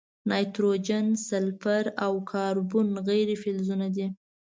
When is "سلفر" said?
1.27-1.85